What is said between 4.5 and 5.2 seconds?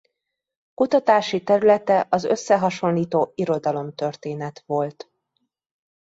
volt.